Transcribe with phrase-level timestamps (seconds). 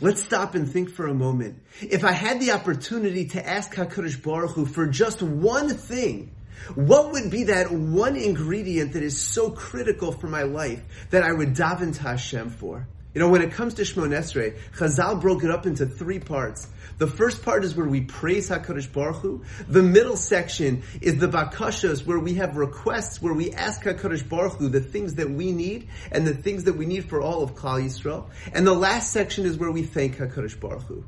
[0.00, 1.62] Let's stop and think for a moment.
[1.80, 6.30] If I had the opportunity to ask HaKadosh Baruch Hu for just one thing,
[6.74, 11.32] what would be that one ingredient that is so critical for my life that I
[11.32, 12.86] would daven to Hashem for?
[13.14, 16.68] You know, when it comes to Shemoneh Esrei, Chazal broke it up into three parts.
[16.98, 19.44] The first part is where we praise HaKadosh Baruch Hu.
[19.66, 24.54] The middle section is the Bakashas, where we have requests, where we ask HaKadosh Baruch
[24.54, 27.54] Hu the things that we need, and the things that we need for all of
[27.54, 28.26] Klal Yisrael.
[28.52, 31.04] And the last section is where we thank HaKadosh Baruch Hu.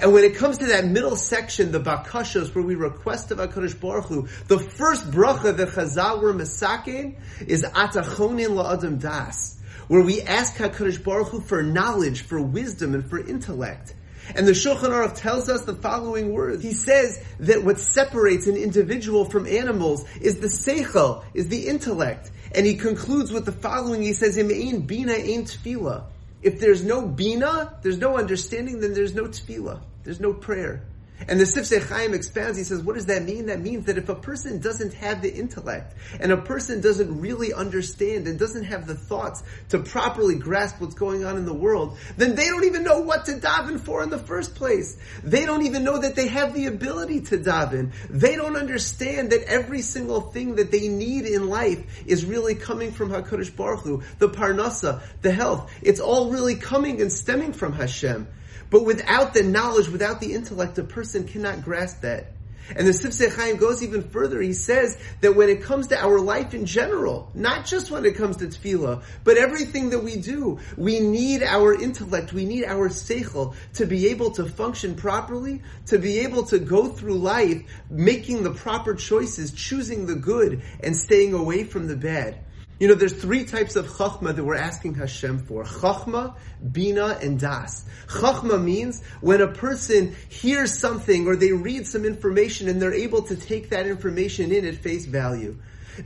[0.00, 3.78] And when it comes to that middle section, the bakashos, where we request of HaKadosh
[3.78, 7.14] Baruch Hu, the first bracha that Chazal were masakin
[7.46, 13.08] is atachonin la'adam das, where we ask HaKadosh Baruch Hu for knowledge, for wisdom, and
[13.08, 13.94] for intellect.
[14.34, 16.62] And the Shulchan Aruch tells us the following words.
[16.62, 22.30] He says that what separates an individual from animals is the seichel, is the intellect.
[22.54, 24.02] And he concludes with the following.
[24.02, 24.48] He says, Im
[24.82, 26.04] bina ein tefillah.
[26.42, 29.80] If there's no bina, there's no understanding, then there's no tefillah.
[30.04, 30.84] There's no prayer.
[31.28, 33.46] And the Sifsei Chaim expands, he says, what does that mean?
[33.46, 37.54] That means that if a person doesn't have the intellect, and a person doesn't really
[37.54, 41.96] understand, and doesn't have the thoughts to properly grasp what's going on in the world,
[42.16, 44.98] then they don't even know what to daven for in the first place.
[45.22, 47.92] They don't even know that they have the ability to daven.
[48.10, 52.90] They don't understand that every single thing that they need in life is really coming
[52.90, 55.72] from HaKadosh Baruch Hu, the parnasa, the health.
[55.80, 58.26] It's all really coming and stemming from Hashem.
[58.70, 62.34] But without the knowledge, without the intellect, a person cannot grasp that.
[62.74, 64.40] And the Sifsei Chaim goes even further.
[64.40, 68.16] He says that when it comes to our life in general, not just when it
[68.16, 72.88] comes to tefillah, but everything that we do, we need our intellect, we need our
[72.88, 78.42] seichel to be able to function properly, to be able to go through life making
[78.42, 82.38] the proper choices, choosing the good, and staying away from the bad.
[82.80, 85.62] You know, there's three types of chachma that we're asking Hashem for.
[85.62, 86.34] Chachma,
[86.72, 87.84] bina, and das.
[88.08, 93.22] Chachma means when a person hears something or they read some information and they're able
[93.22, 95.56] to take that information in at face value.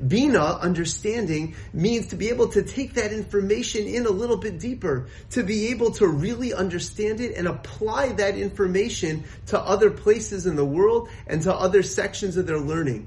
[0.07, 5.09] Bina, understanding, means to be able to take that information in a little bit deeper,
[5.31, 10.57] to be able to really understand it and apply that information to other places in
[10.57, 13.07] the world and to other sections of their learning.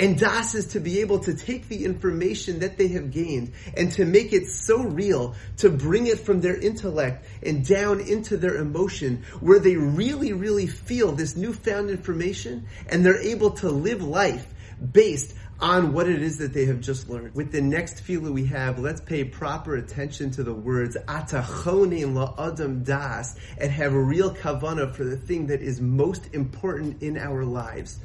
[0.00, 3.92] And Das is to be able to take the information that they have gained and
[3.92, 8.56] to make it so real, to bring it from their intellect and down into their
[8.56, 14.46] emotion, where they really, really feel this newfound information and they're able to live life
[14.90, 17.34] based on what it is that they have just learned.
[17.34, 22.86] With the next tefillah we have, let's pay proper attention to the words atachonin la'adam
[22.86, 27.44] das and have a real kavana for the thing that is most important in our
[27.44, 27.98] lives,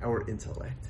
[0.00, 0.86] our intellect.